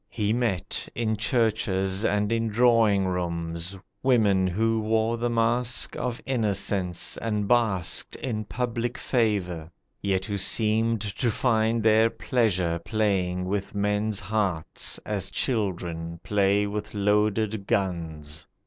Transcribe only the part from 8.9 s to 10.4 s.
favour, yet who